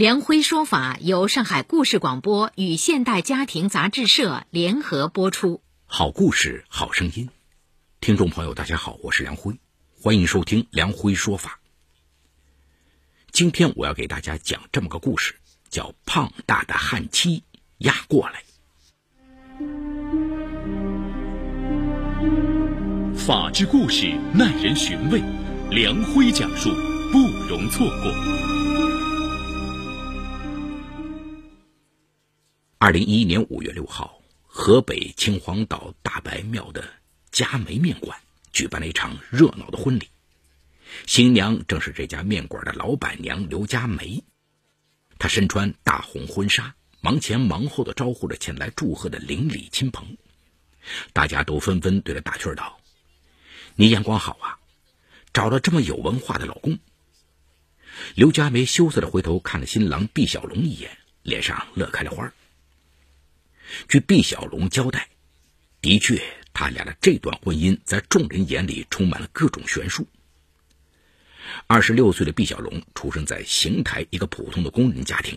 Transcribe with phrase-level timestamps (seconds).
[0.00, 5.60] 梁辉说法由上海故事广播与现代家庭杂志社联合播出。
[5.84, 7.28] 好故事，好声音。
[8.00, 9.60] 听众朋友，大家好，我是梁辉，
[10.00, 11.60] 欢迎收听梁辉说法。
[13.30, 15.34] 今天我要给大家讲这么个故事，
[15.68, 17.42] 叫《胖大的汉妻
[17.76, 18.42] 压过来》。
[23.14, 25.22] 法治故事耐人寻味，
[25.70, 26.70] 梁辉讲述
[27.12, 27.18] 不
[27.50, 28.59] 容错过。
[32.82, 36.82] 二零一一年五月六号，河北秦皇岛大白庙的
[37.30, 38.18] 佳梅面馆
[38.54, 40.08] 举办了一场热闹的婚礼。
[41.06, 44.24] 新娘正是这家面馆的老板娘刘佳梅，
[45.18, 50.16] 她身穿大红婚纱，忙前忙后的招呼着前来祝贺的邻里亲朋。
[51.12, 52.80] 大家都纷纷对她打趣道
[53.76, 54.56] ：“你眼光好啊，
[55.34, 56.78] 找了这么有文化的老公。”
[58.16, 62.32] 刘佳梅羞涩的回头看了新郎毕小龙一眼，脸上乐开了花。
[63.90, 65.08] 据毕小龙交代，
[65.80, 70.06] 的确，他俩的这段婚姻在众人眼里充满了各种悬殊。
[71.66, 75.36] 二十六岁的毕小龙出生在邢台一个普通的工人家庭。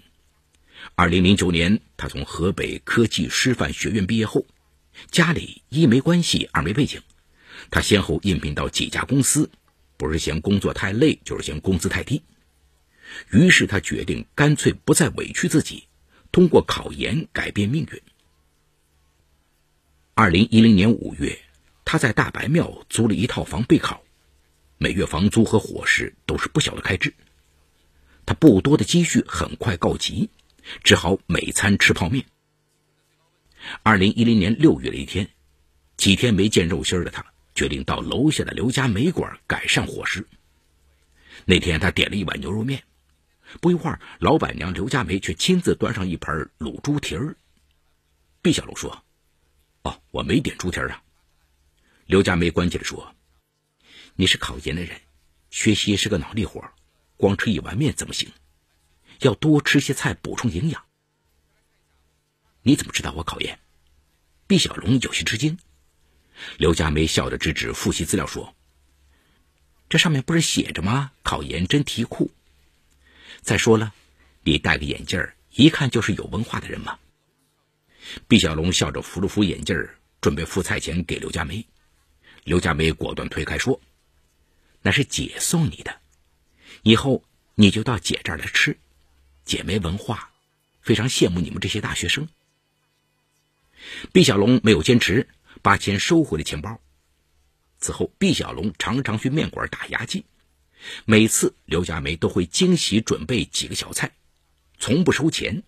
[0.93, 4.45] 二零零九年，他从河北科技师范学院毕业后，
[5.09, 7.01] 家里一没关系，二没背景，
[7.71, 9.49] 他先后应聘到几家公司，
[9.97, 12.21] 不是嫌工作太累，就是嫌工资太低。
[13.31, 15.87] 于是他决定干脆不再委屈自己，
[16.31, 17.99] 通过考研改变命运。
[20.15, 21.39] 二零一零年五月，
[21.85, 24.03] 他在大白庙租了一套房备考，
[24.77, 27.15] 每月房租和伙食都是不小的开支。
[28.23, 30.29] 他不多的积蓄很快告急，
[30.83, 32.25] 只好每餐吃泡面。
[33.81, 35.31] 二零一零年六月的一天，
[35.97, 40.27] 几天没见肉心的他决定到楼下的刘家梅馆改善伙食。
[41.45, 42.83] 那天他点了一碗牛肉面，
[43.61, 47.35] 不一会儿，老板娘刘佳梅却亲自端上一盆卤猪蹄儿。
[48.43, 49.03] 毕小龙说。
[49.83, 51.03] 哦，我没点猪蹄儿啊。
[52.05, 53.15] 刘佳梅关切地说
[54.15, 54.99] ：“你是考研的人，
[55.49, 56.69] 学习是个脑力活，
[57.15, 58.31] 光吃一碗面怎么行？
[59.19, 60.83] 要多吃些菜补充营养。”
[62.63, 63.59] 你怎么知道我考研？
[64.47, 65.57] 毕小龙有些吃惊。
[66.57, 68.55] 刘佳梅笑着指指复习资料说
[69.89, 71.11] ：“这上面不是写着吗？
[71.23, 72.31] 考研真题库。
[73.41, 73.93] 再说了，
[74.43, 76.99] 你戴个眼镜儿，一看就是有文化的人嘛。”
[78.27, 79.75] 毕小龙笑着扶了扶眼镜
[80.21, 81.65] 准备付菜钱给刘佳梅。
[82.43, 83.79] 刘佳梅果断推开说
[84.81, 85.99] ：“那是姐送你的，
[86.81, 87.23] 以后
[87.55, 88.77] 你就到姐这儿来吃。
[89.45, 90.31] 姐没文化，
[90.81, 92.27] 非常羡慕你们这些大学生。”
[94.13, 95.27] 毕小龙没有坚持，
[95.61, 96.79] 把钱收回了钱包。
[97.79, 100.25] 此后，毕小龙常常去面馆打牙祭，
[101.03, 104.11] 每次刘佳梅都会惊喜准备几个小菜，
[104.79, 105.63] 从不收钱。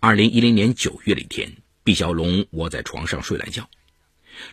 [0.00, 3.68] 二零一零年九月的一天，毕小龙窝在床上睡懒觉，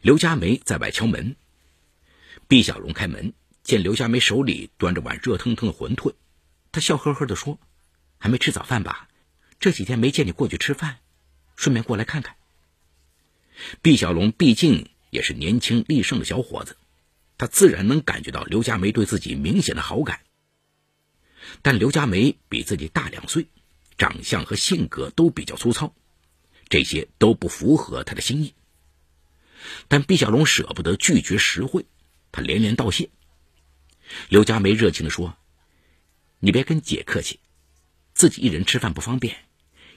[0.01, 1.35] 刘佳梅在外敲门。
[2.47, 6.16] 毕小龙开门，见刘佳梅手里端着碗热腾腾的馄饨，
[6.72, 7.59] 他笑呵呵地说
[8.17, 9.07] ：“还没吃早饭吧？
[9.59, 10.97] 这几天没见你过去吃饭，
[11.55, 12.35] 顺便过来看看。”
[13.84, 16.75] 毕小龙毕竟也是年轻力盛的小伙子，
[17.38, 20.22] 他自然能感觉到刘佳梅对自己明显的好感。
[21.61, 23.45] 但刘佳梅比自己大两岁。
[23.97, 25.95] 长相和性格都比较粗糙，
[26.69, 28.53] 这些都不符合他的心意。
[29.88, 31.85] 但毕小龙舍不得拒绝实惠，
[32.31, 33.09] 他连连道谢。
[34.29, 35.38] 刘佳梅热情地说
[36.39, 37.39] ：“你别跟姐客气，
[38.13, 39.45] 自己一人吃饭不方便，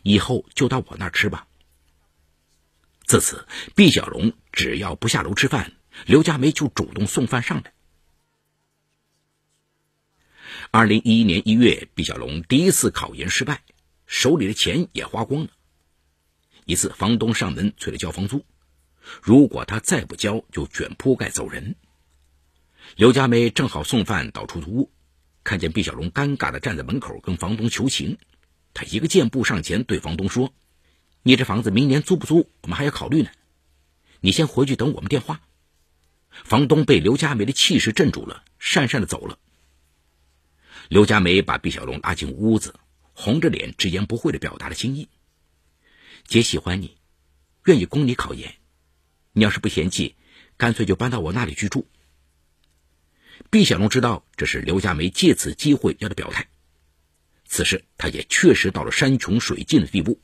[0.03, 1.47] 以后就到我那儿吃吧。”
[3.05, 5.73] 自此，毕小龙只要不下楼吃饭，
[6.07, 7.73] 刘佳梅就主动送饭上来。
[10.71, 13.63] 二零一一年一月，毕小龙第一次考研失败。
[14.09, 15.51] 手里的钱也花光了。
[16.65, 18.45] 一次，房东上门催他交房租，
[19.23, 21.77] 如果他再不交，就卷铺盖走人。
[22.97, 24.91] 刘佳梅正好送饭到出租屋，
[25.45, 28.17] 看见毕小龙尴尬的站在门口跟房东求情，
[28.73, 30.55] 他一个箭步上前对房东说
[31.23, 33.31] ：“你这房子明年租不租，我们还要考虑呢。
[34.21, 35.43] 你先回去等我们电话。”
[36.45, 39.39] 房东被刘佳梅的气势镇住了，讪讪的走了。
[40.89, 42.75] 刘佳梅把毕小龙拉进屋子。
[43.21, 45.09] 红着脸，直言不讳的表达了心意。
[46.29, 46.97] 姐喜欢你，
[47.65, 48.55] 愿意供你考研。
[49.33, 50.15] 你要是不嫌弃，
[50.57, 51.89] 干脆就搬到我那里居住。”
[53.51, 56.49] 毕小龙知道这是刘佳梅借此机会要的表态，
[57.45, 60.21] 此时他也确实到了山穷水尽的地步。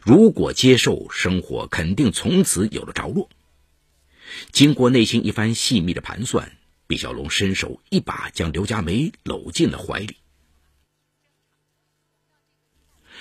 [0.00, 3.28] 如果接受，生活肯定从此有了着落。
[4.52, 10.16] 经过内心一番细密的盘算，毕小龙伸手一把将刘佳梅搂进了怀里。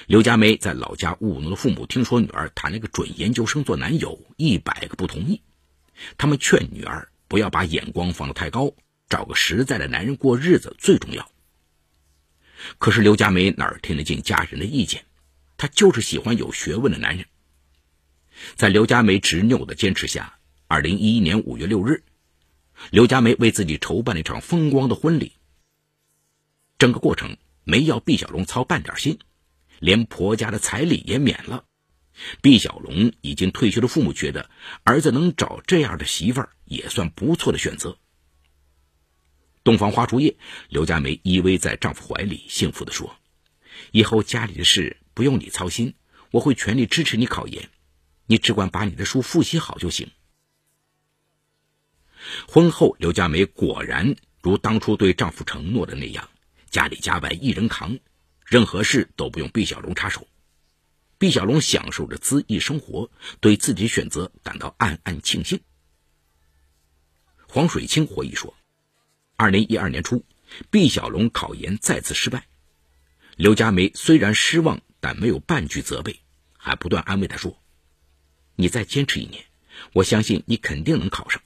[0.08, 5.42] 刘佳梅在老家务农的父母听说女儿谈了个准研究生做男友，一百个不同意。
[6.18, 8.74] 他们劝女儿不要把眼光放得太高。
[9.08, 11.30] 找个实在的男人过日子最重要。
[12.80, 15.06] 可是刘佳梅哪儿听得进家人的意见？
[15.58, 17.28] 她就是喜欢有学问的男人。
[18.56, 22.04] 在刘佳梅执拗的坚持下，二零一一年五月六日，
[22.90, 25.34] 刘佳梅为自己筹办了一场风光的婚礼。
[26.80, 29.20] 整个过程没要毕小龙操半点心，
[29.80, 31.66] 连婆家的彩礼也免了。
[32.42, 34.50] 毕小龙已经退休的父母觉得，
[34.84, 37.98] 儿子能找这样的媳妇儿也算不错的选择。
[39.64, 40.38] 洞房花烛夜，
[40.70, 43.18] 刘佳梅依偎在丈夫怀里，幸福地说
[43.92, 45.96] ：“以后家里的事不用你操心，
[46.32, 47.70] 我会全力支持你考研，
[48.28, 50.10] 你只管把你的书复习好就行。”
[52.48, 56.30] 婚后，刘佳梅果然如当初对丈夫承诺的那样，
[56.70, 57.98] 家里家外一人扛，
[58.46, 60.28] 任何事都不用毕小龙插手。
[61.18, 63.10] 毕小龙享受着恣意生活，
[63.40, 65.60] 对自己选择感到暗暗庆幸。
[67.48, 68.56] 黄水清回忆说。
[69.38, 70.24] 二零一二年初，
[70.70, 72.48] 毕小龙考研再次失败。
[73.36, 76.22] 刘佳梅虽然失望，但没有半句责备，
[76.56, 77.62] 还不断安慰他说
[78.56, 79.44] ：“你再坚持一年，
[79.92, 81.42] 我相信你肯定能考上。”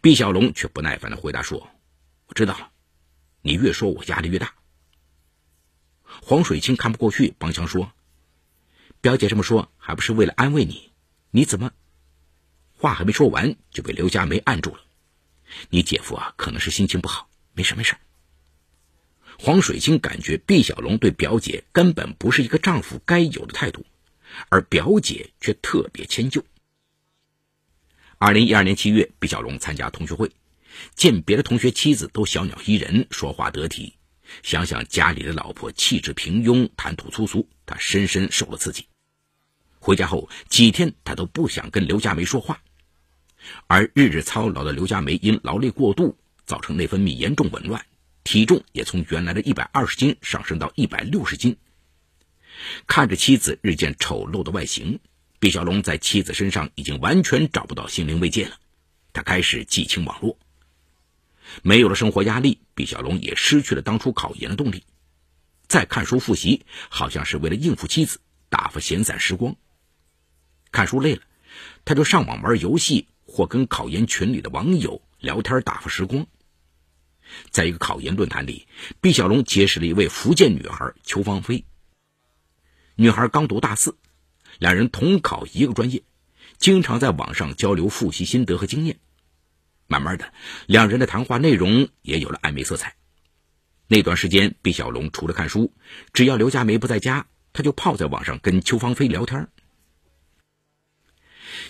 [0.00, 1.68] 毕小龙却不耐烦的回答说
[2.28, 2.70] ：“我知道了，
[3.42, 4.54] 你越说我压力越大。”
[6.22, 7.92] 黄水清看不过去，帮腔说
[9.00, 10.92] ：“表姐这么说，还不是为了安慰你？
[11.30, 11.72] 你怎么……”
[12.78, 14.82] 话还没说完，就被刘佳梅按住了。
[15.70, 17.96] 你姐夫啊，可能是心情不好，没事没事。
[19.38, 23.84] 黄水清感觉毕小龙对表姐根本不是一个丈夫该有的态度，
[24.48, 26.44] 而表姐却特别迁就。
[28.18, 30.30] 二零一二年七月，毕小龙参加同学会，
[30.94, 33.95] 见别的同学妻子都小鸟依人，说话得体，
[34.42, 38.86] 想想家里的老婆气质平庸，谈吐粗俗，他深深受了刺激。
[39.78, 42.60] 回家后几天，他都不想跟刘佳梅说话。
[43.68, 47.84] 而日日操劳的刘佳梅因劳累过度，造成内分泌严重紊乱，
[48.24, 51.56] 体重也从原来的一百二十斤上升到一百六十斤。
[52.86, 54.98] 看着妻子日渐丑陋的外形，
[55.38, 58.56] 毕小龙在妻子身上已经完全找不到心灵慰藉了。
[59.12, 60.36] 他开始寄情网络，
[61.62, 64.84] 没有了生活压力，毕小龙也失去了当初考研的动力。
[65.66, 69.56] 再看书复习，好像是为了应付妻子，打发闲散时光。
[70.72, 71.22] 看书累了，
[71.84, 73.08] 他就上网玩游戏。
[73.28, 76.28] 或跟考研群里的网友聊天打发时光。
[77.50, 78.68] 在一个考研论坛里，
[79.00, 81.64] 毕小龙结识了一位福建女孩邱芳菲。
[82.94, 83.98] 女孩刚读大四，
[84.60, 86.04] 两人同考一个专业，
[86.56, 89.00] 经常在网上交流复习心得和经验。
[89.86, 90.32] 慢慢的，
[90.66, 92.96] 两人的谈话内容也有了暧昧色彩。
[93.88, 95.72] 那段时间，毕小龙除了看书，
[96.12, 99.48] 只要刘佳梅不在家，他就泡在网上跟邱芳菲聊天。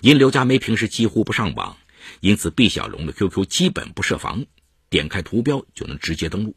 [0.01, 1.77] 因刘佳梅平时几乎不上网，
[2.21, 4.47] 因此毕小龙的 QQ 基本不设防，
[4.89, 6.57] 点开图标就能直接登录。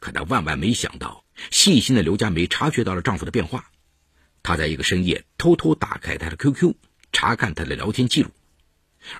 [0.00, 3.70] 可他万万没想到，细心的刘佳梅察觉到了丈夫的变化。
[4.42, 6.74] 她在一个深夜偷偷打开他的 QQ，
[7.12, 8.30] 查看他的聊天记录。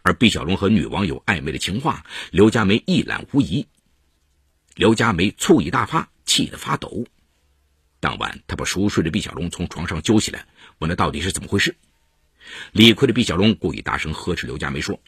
[0.02, 3.66] 而毕小龙和女网友暧昧的情话，刘佳梅一览无遗。
[4.74, 7.06] 刘佳梅醋意大发，气得发抖。
[8.00, 10.46] 当晚，她把熟睡的毕小龙从床上揪起来，
[10.78, 11.76] 问他到底是怎么回事。
[12.72, 15.00] 理亏的毕小龙故意大声呵斥刘佳梅说：“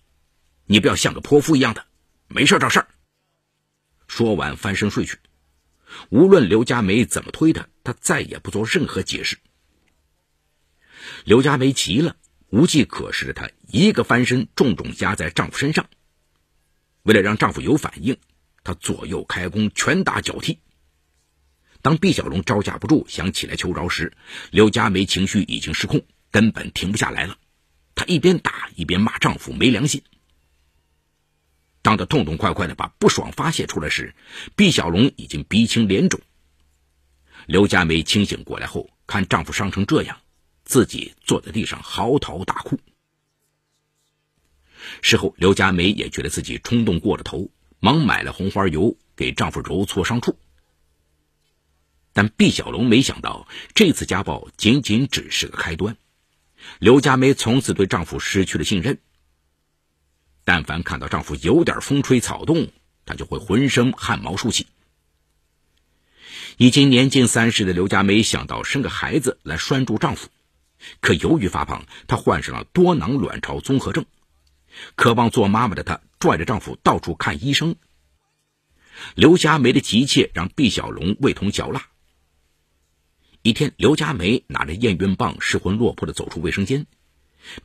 [0.66, 1.86] 你不要像个泼妇一样的，
[2.26, 2.88] 没事找事儿。”
[4.08, 5.18] 说完翻身睡去。
[6.08, 9.38] 无论刘佳梅怎么推他，他再也不做任何解释。
[11.24, 12.16] 刘佳梅急了，
[12.50, 15.88] 无计可施的她一个翻身，重重压在丈夫身上。
[17.02, 18.16] 为了让丈夫有反应，
[18.62, 20.58] 她左右开弓，拳打脚踢。
[21.82, 24.12] 当毕小龙招架不住，想起来求饶时，
[24.50, 26.02] 刘佳梅情绪已经失控。
[26.32, 27.38] 根本停不下来了，
[27.96, 30.04] 她一边打一边骂丈夫没良心。
[31.82, 34.14] 当她痛痛快快的把不爽发泄出来时，
[34.54, 36.20] 毕小龙已经鼻青脸肿。
[37.46, 40.20] 刘佳梅清醒过来后，看丈夫伤成这样，
[40.70, 42.78] 自己坐在地上嚎啕大哭。
[45.02, 47.50] 事后，刘佳梅也觉得自己冲动过了头，
[47.80, 50.38] 忙买了红花油给丈夫揉搓伤处。
[52.12, 55.96] 但毕小龙没想到，这次家暴仅仅只是个开端。
[56.78, 59.00] 刘佳梅从此对丈夫失去了信任。
[60.44, 62.70] 但凡看到丈夫有点风吹草动，
[63.04, 64.68] 她就会浑身汗毛竖起。
[66.58, 70.28] 已经年近三十的刘佳梅想到生个孩子来拴住丈夫，
[71.00, 74.04] 可由于发胖，她患上了多囊卵巢综合症。
[74.94, 77.76] 渴望做妈妈的她拽着丈夫到处看医生。
[79.14, 81.86] 刘佳梅的急切让毕小龙味同嚼蜡。
[83.42, 86.86] 一天，刘佳梅拿着验孕棒，失魂落魄的走出卫生间，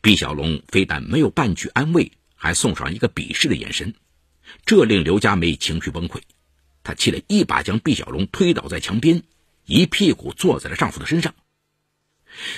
[0.01, 3.93] 毕小龙非但没有半句安慰，还送上一个鄙视的眼神，
[4.65, 6.21] 这令刘佳梅情绪崩溃。
[6.81, 9.23] 她气得一把将毕小龙推倒在墙边，
[9.65, 11.35] 一屁股坐在了丈夫的身上。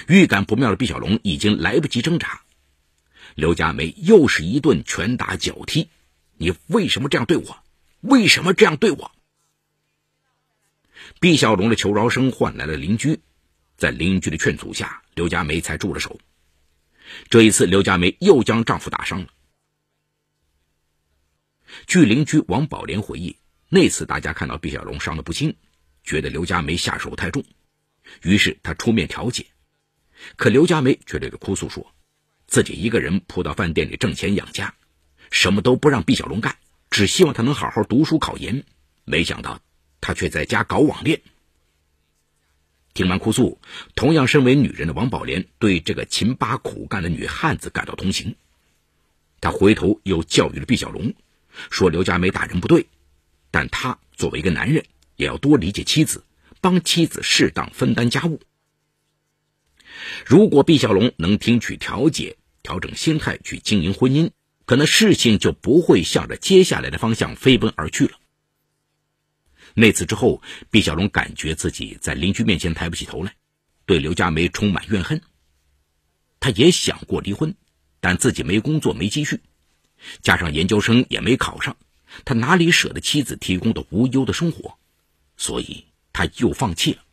[0.08, 2.42] 预感不妙的毕小龙已经来不及挣扎，
[3.36, 5.90] 刘佳梅又是一顿拳打脚踢。
[6.38, 7.64] 你为什么这样对我？
[8.02, 9.12] 为什么这样对我？
[11.20, 13.20] 毕小龙的求饶声换来了邻居，
[13.78, 16.20] 在邻居的劝阻下，刘佳梅才住了手。
[17.30, 19.28] 这一次，刘佳梅又将丈夫打伤了。
[21.86, 23.38] 据邻居王宝莲回忆，
[23.70, 25.56] 那次大家看到毕小龙伤得不轻，
[26.04, 27.44] 觉得刘佳梅下手太重，
[28.24, 29.46] 于是他出面调解。
[30.36, 31.94] 可刘佳梅却对着哭诉说，
[32.48, 34.74] 自己一个人扑到饭店里挣钱养家，
[35.32, 36.56] 什么都不让毕小龙干，
[36.90, 38.64] 只希望他能好好读书考研。
[39.06, 39.62] 没想到。
[40.00, 41.22] 他却在家搞网恋。
[42.94, 43.60] 听完哭诉，
[43.96, 48.36] 同样身为女人的王宝莲对这个勤巴苦干的女汉子感到同情。
[49.42, 51.14] 她回头又教育了毕小龙，
[51.72, 52.86] 说刘佳梅打人不对，
[53.50, 56.24] 但他作为一个男人，也要多理解妻子，
[56.62, 58.40] 帮妻子适当分担家务。
[60.26, 64.30] 如果毕小龙能听取调解，调整心态去经营婚姻，
[64.66, 68.18] 可能事情就不会向着接下来的方向飞奔而去了。
[69.74, 73.36] 那次之后，毕小龙感觉自己在邻居面前抬不起头来，
[73.86, 75.22] 对刘佳梅充满怨恨。
[76.40, 77.56] 他也想过离婚，
[78.00, 79.40] 但自己没工作、没积蓄，
[80.22, 81.78] 加上研究生也没考上，
[82.26, 84.78] 他哪里舍得妻子提供的无忧的生活？
[85.36, 87.04] 所以他又放弃了。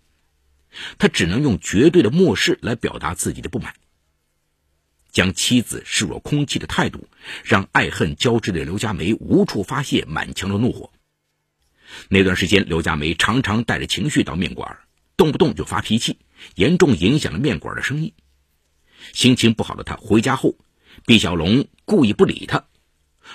[0.99, 3.75] 他只能用绝对的漠视来表达自己的不满。
[5.13, 7.09] 将妻子视若空气的态度，
[7.45, 10.91] 让爱恨交织的刘佳梅无处发泄满腔的怒火。
[12.09, 14.79] 那段时间，刘佳梅常常带着情绪到面馆，
[15.17, 16.19] 动不动就发脾气，
[16.57, 18.15] 严重影响了面馆的生意。
[19.13, 20.57] 心情不好的她回家后，
[21.07, 22.65] 毕小龙故意不理她，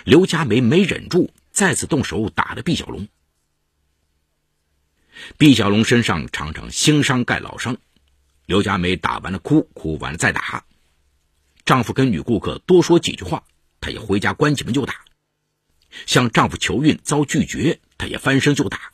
[0.04, 3.08] 刘佳梅没忍住，再次动手打了毕小龙。
[5.38, 7.78] 毕小龙身上常常新伤盖老伤，
[8.46, 10.66] 刘佳梅打完了哭，哭完了再打。
[11.66, 13.44] 丈夫跟女顾客多说几句话，
[13.82, 15.06] 她也回家关起门就打。
[16.06, 17.80] 向丈夫求孕遭拒绝。
[17.98, 18.94] 她也翻身就打，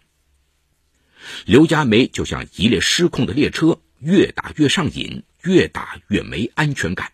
[1.45, 7.11] 刘佳梅就像一列失控的列车，越打越上瘾，越打越没安全感。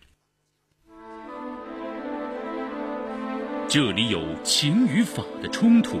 [3.68, 6.00] 这里有情与法的冲突，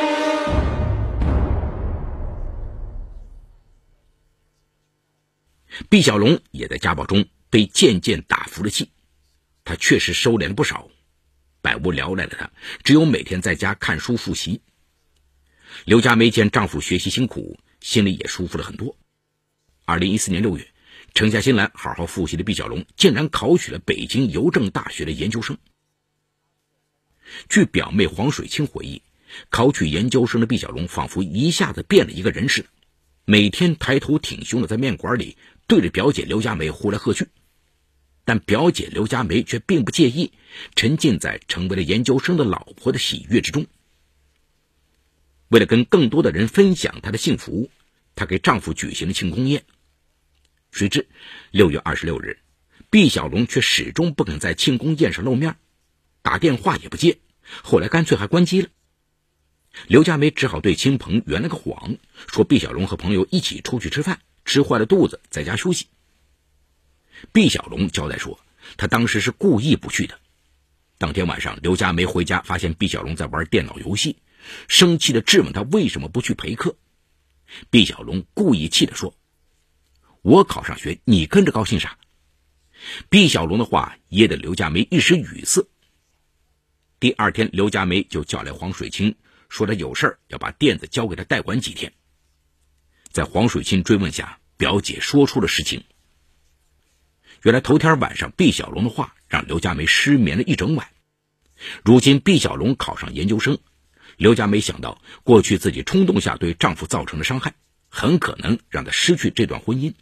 [5.91, 8.89] 毕小龙也在家暴中被渐渐打服了气，
[9.65, 10.89] 他确实收敛了不少，
[11.61, 12.49] 百无聊赖的他
[12.81, 14.61] 只有每天在家看书复习。
[15.83, 18.95] 刘佳梅见丈夫学习辛苦，心里也舒服了很多。
[19.83, 20.65] 二零一四年六月。
[21.13, 25.57] 沉下心来好好复习的毕小龙，竟然考取了北京邮政大学的研究生。
[27.49, 29.01] 据表妹黄水清回忆，
[29.49, 32.69] 考取研究生的毕小龙仿佛一下子变了一个人似的，
[33.25, 35.35] 每天抬头挺胸的在面馆里
[35.71, 37.29] 对着表姐刘佳梅呼来喝去。
[38.25, 40.33] 但表姐刘佳梅却并不介意，
[40.75, 43.65] 沉浸在成为了研究生的老婆的喜悦之中。
[45.47, 47.69] 为了跟更多的人分享她的幸福，
[48.15, 49.63] 她给丈夫举行了庆功宴。
[50.71, 51.07] 谁知，
[51.51, 52.39] 六月二十六日，
[52.89, 55.55] 毕小龙却始终不肯在庆功宴上露面，
[56.21, 57.19] 打电话也不接，
[57.63, 58.67] 后来干脆还关机了。
[59.87, 61.95] 刘佳梅只好对亲朋圆了个谎，
[62.27, 65.87] 说毕小龙和朋友一起出去吃饭，吃坏了肚子，在家休息。
[67.31, 68.39] 毕小龙交代说，
[68.77, 70.19] 他当时是故意不去的。
[70.97, 74.17] 当天晚上，刘佳梅回家发现毕小龙在玩电脑游戏，
[74.67, 76.75] 生气的质问他为什么不去陪课。
[77.69, 79.15] 毕小龙故意气的说。
[80.21, 81.97] 我考上学，你跟着高兴啥？
[83.09, 85.67] 毕小龙的话噎得刘家梅一时语塞。
[86.99, 89.15] 第二天，刘家梅就叫来黄水清，
[89.49, 91.91] 说他有事要把店子交给他代管几天。
[93.11, 95.83] 在黄水清追问下，表姐说出了实情。
[97.43, 100.87] 原来头天晚上毕小龙的话让刘家梅失眠了一整晚。
[101.83, 103.59] 如今毕小龙考上研究生，
[104.17, 107.53] 刘家梅想到过去自己冲动下对丈夫造成的伤害，
[107.89, 109.93] 很可能让她失去这段婚姻。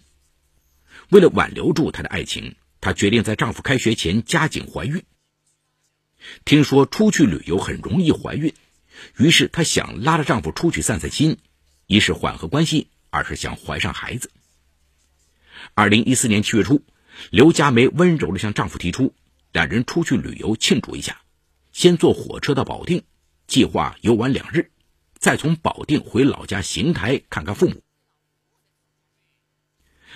[1.10, 2.56] 为了挽留住她的爱情。
[2.82, 5.04] 她决定在丈夫开学前加紧怀孕。
[6.46, 8.54] 听说出去旅游很容易怀孕，
[9.18, 11.40] 于是她想拉着丈夫出去散散心，
[11.88, 14.32] 一是缓和关系，而是想怀上孩子。
[15.74, 16.84] 二零一四年七月初，
[17.32, 19.14] 刘佳梅温柔地向丈夫提出，
[19.52, 21.22] 两人出去旅游庆祝一下，
[21.72, 23.04] 先坐火车到保定，
[23.48, 24.72] 计划游玩两日，
[25.18, 27.84] 再从保定回老家邢台看看父母。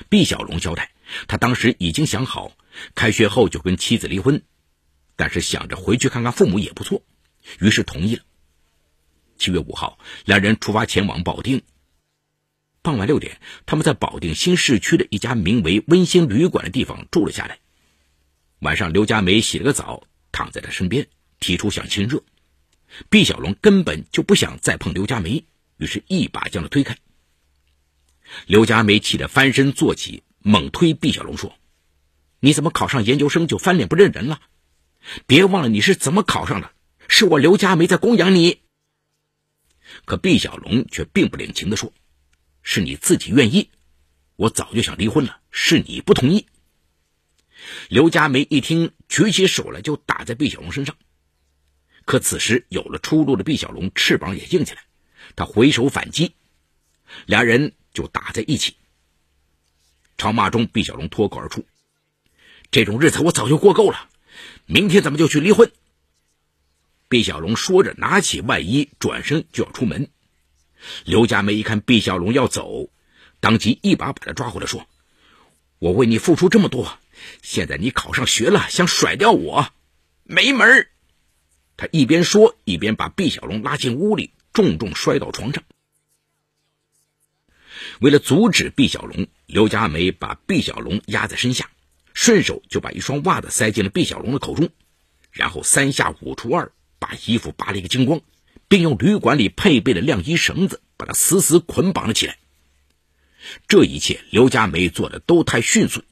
[0.10, 0.90] 毕小龙交代。
[1.28, 2.54] 他当时已经想好，
[2.96, 4.42] 开学后就跟妻子离婚，
[5.18, 7.04] 但是想着回去看看父母也不错，
[7.60, 8.24] 于是同意了。
[9.38, 11.62] 七月五号，两人出发前往保定。
[12.84, 17.58] 傍晚六点，他们在保定新市区的一家名为“温馨旅馆”的地方住了下来。
[18.60, 21.08] 晚上，刘佳梅洗了个澡，躺在他身边，
[21.40, 22.22] 提出想亲热。
[23.10, 25.46] 毕小龙根本就不想再碰刘佳梅，
[25.78, 26.98] 于是一把将他推开。
[28.48, 30.22] 刘佳梅气得翻身坐起。
[30.46, 31.58] 猛推毕小龙说
[32.42, 34.42] ：“你怎么考上研究生就翻脸不认人了？
[35.26, 36.74] 别忘了你是怎么考上的，
[37.08, 38.60] 是我刘家梅在供养你。”
[40.04, 41.94] 可毕小龙却并不领情的说
[42.64, 43.70] ：“是你自己愿意，
[44.36, 46.48] 我早就想离婚了，是你不同意。”
[47.90, 50.96] 刘佳梅一听，举起手来就打在毕小龙身上。
[52.06, 54.84] 可此时有了出路的毕小龙翅膀也硬起来，
[55.36, 56.34] 他回手反击，
[57.26, 58.76] 俩人就打在一起。
[60.18, 61.66] 吵骂中，毕小龙脱口而出
[62.72, 64.10] ：“这种日子我早就过够了，
[64.66, 65.72] 明天咱们就去离婚。”
[67.08, 70.10] 毕小龙说着，拿起外衣，转身就要出门。
[71.06, 72.90] 刘佳梅一看毕小龙要走，
[73.40, 74.88] 当即一把把他抓回来，说
[75.80, 76.98] ：“我为你付出这么多，
[77.42, 79.70] 现在你考上学了，想甩掉我，
[80.24, 80.88] 没门！”
[81.76, 85.64] 他一边说，一边把毕小龙拉进屋里，重重摔到床上。
[88.00, 91.70] 为了阻止毕小龙，刘佳梅把毕小龙压在身下，
[92.14, 94.70] 顺手就把一双袜子塞进了毕小龙的口中，
[95.32, 98.22] 然后三下五除二把衣服扒了一个精光，
[98.74, 102.40] 并用旅馆里配备的晾衣绳子把他死死捆绑了起来。
[103.68, 106.04] 这一切，刘佳梅做的都太迅速，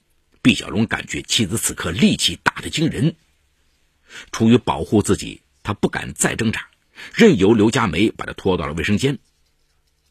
[0.44, 3.16] 毕小龙感觉妻子此刻力气大得惊人。
[4.32, 6.70] 出于保护自己，他不敢再挣扎，
[7.16, 9.18] 任由刘佳梅把他拖到了卫生间。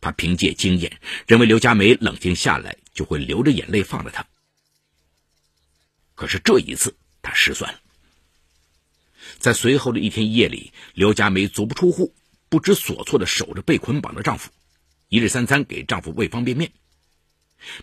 [0.01, 4.27] 他凭借经验，认为刘佳梅冷静下来就会流着眼泪放了他。
[6.17, 7.79] 可是这一次，他失算了。
[9.39, 12.13] 在随后的一天夜里，刘佳梅足不出户，
[12.51, 14.51] 不知所措的守着被捆绑的丈夫，
[15.09, 16.73] 一日三餐给丈夫喂方便面。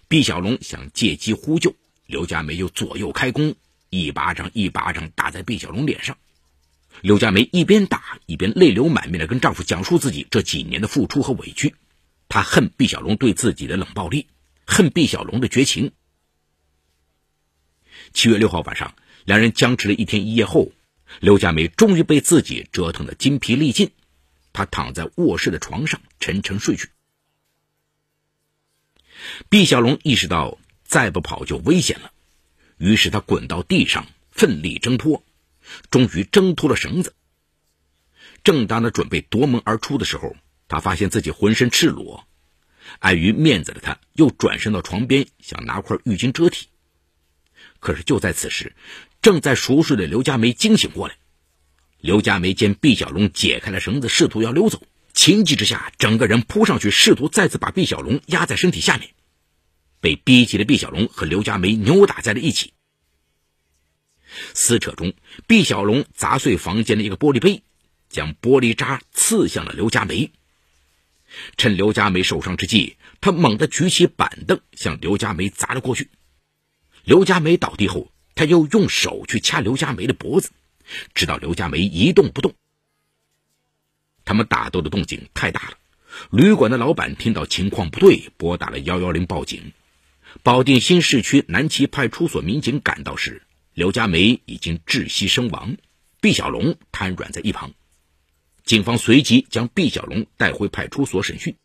[0.07, 1.73] 毕小龙想借机呼救，
[2.05, 3.55] 刘佳梅又左右开弓，
[3.89, 6.17] 一巴掌一巴掌打在毕小龙脸上。
[7.01, 11.75] 刘佳梅一边打一边泪流满面的跟丈夫讲述自己这几年的付出和委屈。
[12.27, 14.27] 她恨毕小龙对自己的冷暴力，
[14.65, 15.91] 恨毕小龙的绝情。
[18.13, 20.71] 七月六号晚上，两人僵持了一天一夜后，
[21.21, 23.91] 刘佳梅终于被自己折腾的筋疲力尽，
[24.57, 26.89] 他躺在卧室的床上沉沉睡去。
[29.49, 32.11] 毕小龙意识到再不跑就危险了，
[32.79, 35.23] 于是他滚到地上，奋力挣脱，
[35.91, 37.13] 终于挣脱了绳子。
[38.43, 40.35] 正当他准备夺门而出的时候，
[40.67, 42.27] 他发现自己浑身赤裸，
[42.97, 46.69] 碍于面子的他，又转身到床边，想拿块浴巾遮体。
[47.79, 48.75] 可是就在此时，
[49.21, 51.15] 正在熟睡的刘佳梅惊醒过来。
[52.07, 59.09] 刘佳梅见毕小龙解开了绳子，试图要溜走，情急之下，整个人扑上去，试图再次把毕小龙压在身体下面。
[59.99, 62.71] 被逼急的毕小龙和刘佳梅扭打在了一起。
[64.53, 65.13] 撕扯中，
[65.47, 67.61] 毕小龙砸碎房间的一个玻璃杯，
[68.07, 70.31] 将玻璃渣刺向了刘佳梅。
[71.57, 76.09] 趁刘佳梅受伤之际，他猛地举起板凳向刘佳梅砸了过去。
[77.03, 80.51] 刘佳梅倒地后，他又用手去掐刘佳梅的脖子，
[81.13, 82.53] 直到刘佳梅一动不动。
[84.25, 85.77] 他们打斗的动静太大了，
[86.31, 89.71] 旅馆的老板听到情况不对，拨打了幺幺零报警。
[90.43, 95.77] 保定新市区南旗派出所民警赶到时，刘佳梅已经窒息身亡，
[96.19, 97.73] 毕小龙瘫软在一旁。
[98.65, 101.55] 警方随即将毕小龙带回派出所审讯。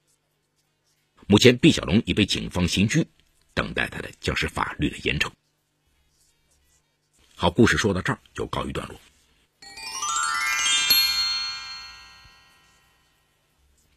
[1.26, 3.08] 目前，毕小龙已被警方刑拘，
[3.54, 5.30] 等待他的将是法律的严惩。
[7.35, 9.00] 好，故事说到这儿就告一段落。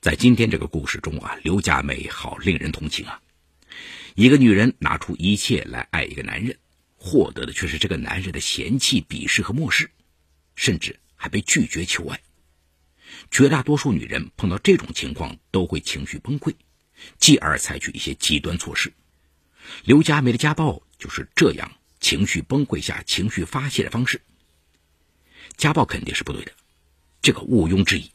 [0.06, 3.24] 在今天这个故事中啊，刘佳美好令人同情啊。
[4.14, 6.60] 一个女人拿出一切来爱一个男人，
[6.96, 9.90] 获得的却是这个男人的嫌弃、鄙视和漠视，
[10.56, 12.22] 甚至还被拒绝求爱。
[13.32, 16.54] 绝大多数女人碰到这种情况都会情绪崩溃，
[17.18, 18.94] 继而采取一些极端措施。
[19.86, 24.22] 刘佳梅的家暴就是这样情绪崩溃下情绪发泄的方式。
[25.58, 26.52] 家暴肯定是不对的，
[27.24, 28.12] 这个毋庸置疑。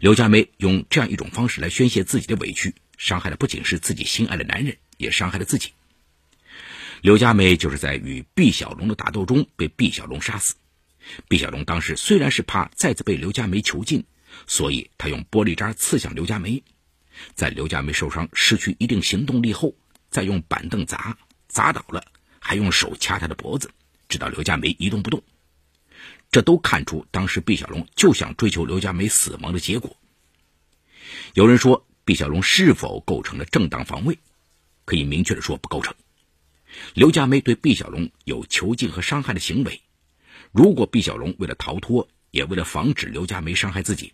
[0.00, 5.72] 刘佳梅用这样一种方式来宣泄自己的委屈，伤害的不仅是自己心爱的男人，也伤害了自己。
[7.00, 10.54] 刘佳梅就是在与毕小龙的打斗中被毕小龙杀死。
[11.28, 14.04] 毕小龙当时虽然是怕再次被刘佳梅囚禁，
[14.46, 16.62] 所以他用玻璃渣刺向刘佳梅，
[17.34, 19.74] 在刘佳梅受伤失去一定行动力后，
[20.08, 21.16] 再用板凳砸，
[21.46, 22.02] 砸倒了，
[22.38, 23.70] 还用手掐她的脖子，
[24.08, 25.22] 直到刘佳梅一动不动。
[26.34, 29.96] 这都看出当时毕小龙就想追求刘佳梅死亡的结果。
[31.32, 34.18] 有人说毕小龙是否构成了正当防卫？
[34.84, 35.94] 可以明确的说不构成。
[36.92, 39.80] 刘佳梅对毕小龙有囚禁和伤害的行为。
[40.50, 44.12] 如果毕小龙为了逃脱，也为了防止刘佳梅伤害自己，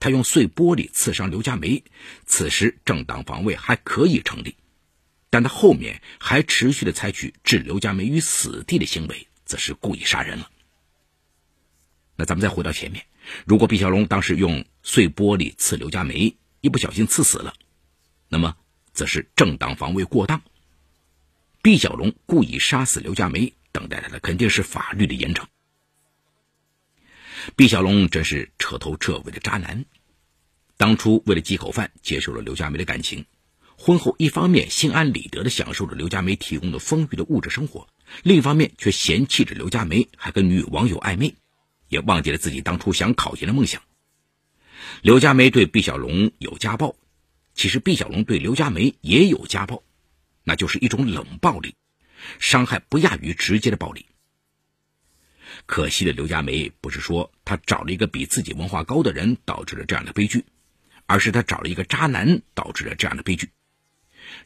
[0.00, 1.84] 他用碎玻璃刺伤刘佳梅，
[2.26, 4.56] 此时正当防卫还可以成立，
[5.30, 10.50] 但他后面还持续的采取置刘佳梅于死地的行为，则是故意杀人了。
[12.16, 13.04] 那咱们再回到前面，
[13.44, 17.54] 如果毕小龙当时用碎玻璃刺刘佳梅，一不小心刺死了，
[18.28, 18.56] 那么
[18.92, 20.42] 则是正当防卫过当。
[21.62, 25.44] 毕小龙故意杀死刘佳梅，等待他的肯定是法律的严惩。
[27.54, 29.84] 毕小龙真是彻头彻尾的渣男，
[30.76, 33.26] 当初为了几口饭接受了刘佳梅的感情，
[33.76, 37.88] 婚后一方面心安理得的享受着刘佳梅提供的丰裕的物质生活，
[38.22, 41.34] 另一方面却嫌弃着刘佳梅还跟女网友暧昧，
[41.88, 43.82] 也忘记了自己当初想考研的梦想。
[45.02, 46.96] 刘佳梅对毕小龙有家暴，
[47.54, 49.82] 其实毕小龙对刘佳梅也有家暴，
[50.44, 51.74] 那就是一种冷暴力，
[52.38, 54.06] 伤害不亚于直接的暴力。
[55.64, 60.44] 可惜的刘佳梅不是说她找了一个比自己文化高的人导致了这样的悲剧，
[61.06, 63.50] 而是她找了一个渣男导致了这样的悲剧。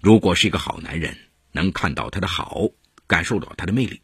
[0.00, 1.16] 如果是一个好男人，
[1.53, 2.68] 能看到她的好，
[3.07, 4.00] 感受到她的魅力，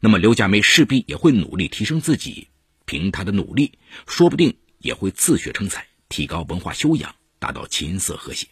[0.00, 2.48] 那么刘佳梅势必也会努力提升自己，
[2.90, 8.48] 凭他的努力，说不定也会自学成才，提高文化修养，达到琴瑟和谐。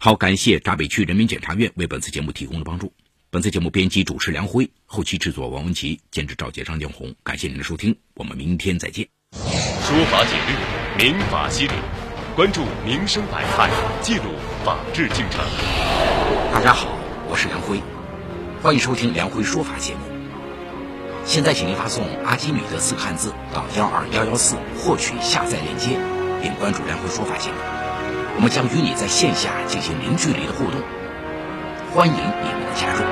[0.00, 2.90] 好，感谢闸北区人民检察院为本次节目提供的帮助。
[3.28, 7.14] 本次节目编辑主持梁辉，后期制作王文琪，监制赵杰、张建红。
[7.22, 9.06] 感谢您的收听，我们明天再见。
[9.32, 11.74] 说法解律，民法析理，
[12.34, 13.70] 关注民生百态，
[14.00, 14.32] 记录
[14.64, 15.44] 法治进程。
[16.50, 16.96] 大家好，
[17.28, 17.78] 我是梁辉，
[18.62, 20.00] 欢迎收听梁辉说法节目。
[21.24, 25.98] 现在，请您发送“阿基米德”四个汉字到幺二幺幺四，获取下载链接，
[26.40, 27.56] 并关注梁辉说法节目。
[28.36, 30.80] 我们将与你在线下进行零距离的互动，
[31.92, 33.02] 欢迎你们的加入。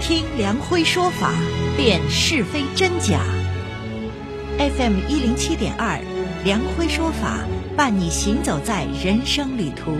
[0.00, 1.30] 听梁辉说法，
[1.76, 3.20] 辨是非真假。
[4.58, 6.00] FM 一零七点二，
[6.44, 9.92] 梁辉说法伴你行走在人生旅途。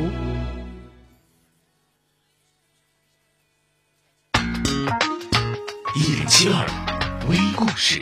[5.94, 6.66] 一零七二
[7.30, 8.00] 微故事。